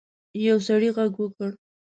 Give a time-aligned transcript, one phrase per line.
[0.45, 1.49] یو سړي غږ وکړ.